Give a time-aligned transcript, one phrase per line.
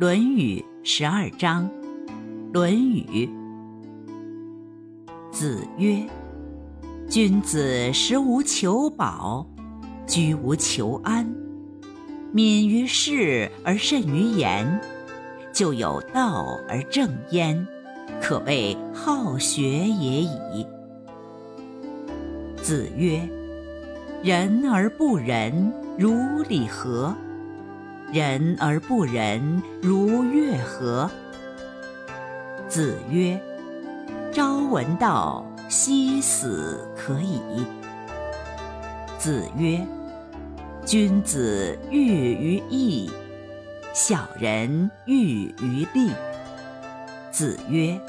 [0.00, 1.68] 论语》十二章，
[2.54, 3.26] 《论语》
[5.30, 6.02] 子曰
[7.06, 9.46] ：“君子食无求饱，
[10.06, 11.30] 居无求安，
[12.32, 14.80] 敏于事而慎于言，
[15.52, 17.66] 就有道而正焉，
[18.22, 20.66] 可谓好学也已。”
[22.56, 23.20] 子曰
[24.24, 27.14] ：“仁而不仁，如礼何？
[28.12, 31.10] 仁而不仁，如乐何？”
[32.68, 33.40] 子曰
[34.32, 37.40] ：“朝闻道，夕死可矣。”
[39.18, 39.84] 子曰
[40.86, 43.10] ：“君子喻于义，
[43.92, 46.10] 小人喻于利。”
[47.30, 48.00] 子曰：“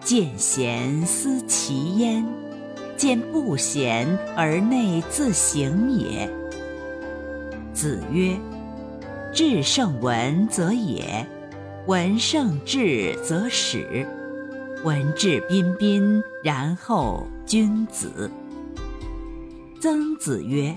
[0.00, 2.24] 见贤思齐焉。”
[2.96, 6.30] 见不贤而内自省也。
[7.72, 8.36] 子曰
[9.34, 11.26] ：“至圣文则也，
[11.88, 14.06] 文圣至则始，
[14.84, 18.30] 文质彬彬，然后君子。”
[19.82, 20.72] 曾子曰：“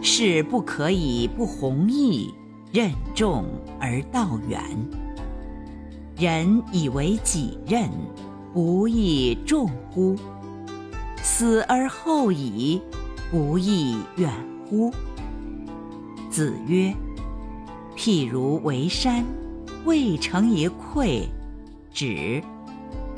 [0.00, 2.32] 事不可以不弘毅，
[2.72, 3.44] 任重
[3.80, 4.62] 而道远。
[6.16, 7.90] 人以为己任，
[8.54, 10.14] 不亦重乎？”
[11.20, 12.80] 死而后已，
[13.28, 14.32] 不亦远
[14.68, 14.92] 乎？
[16.30, 16.94] 子曰
[18.02, 19.22] ：“譬如为山，
[19.84, 21.28] 未成一篑，
[21.92, 22.42] 止，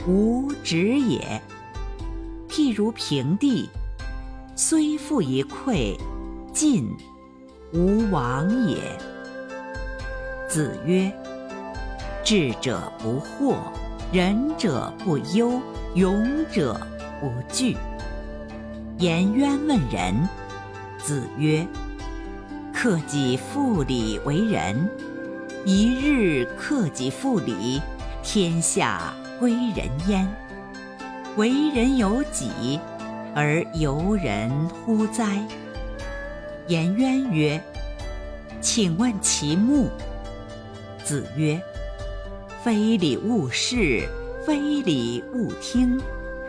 [0.08, 1.40] 无止也；
[2.48, 3.70] 譬如平地，
[4.56, 5.96] 虽复一篑，
[6.52, 6.90] 进，
[7.72, 8.76] 无往也。”
[10.50, 11.12] 子曰
[12.24, 13.54] ：“智者不惑，
[14.12, 15.60] 仁者不忧，
[15.94, 16.76] 勇者
[17.20, 17.76] 不惧。”
[18.98, 20.28] 颜渊问仁，
[20.98, 21.64] 子曰
[22.82, 24.90] ：“克己复礼为仁。
[25.64, 27.80] 一日克己复礼，
[28.24, 30.28] 天下归仁焉。
[31.36, 32.80] 为人有己，
[33.36, 35.46] 而由人乎哉？”
[36.66, 37.62] 颜渊曰
[38.60, 39.88] ：“请问其目。”
[41.04, 41.62] 子曰
[42.64, 44.08] ：“非礼勿视，
[44.44, 46.00] 非礼勿听，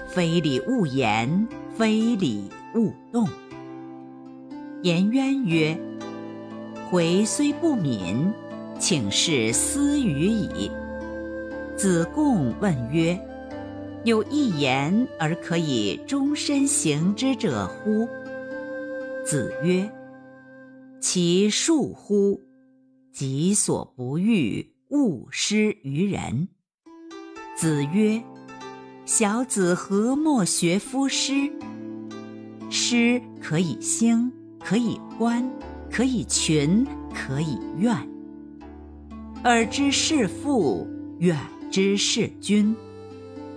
[0.08, 3.30] 非礼勿言。”非礼勿动。
[4.82, 5.78] 颜渊曰
[6.94, 8.32] ：“回虽不敏，
[8.78, 10.70] 请示斯语矣。”
[11.76, 13.20] 子贡问曰
[14.06, 18.08] ：“有一言而可以终身行之者乎？”
[19.26, 19.90] 子曰
[21.02, 22.40] ：“其恕乎！
[23.12, 26.48] 己所不欲，勿施于人。”
[27.58, 28.22] 子曰。
[29.04, 31.34] 小子何莫学夫诗？
[32.70, 35.44] 诗可以兴，可以观，
[35.96, 37.96] 可以群，可以怨。
[39.44, 40.88] 尔之事父，
[41.20, 41.38] 远
[41.70, 42.76] 之事君，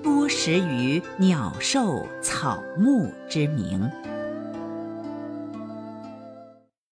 [0.03, 3.91] 多识于鸟兽草木之名。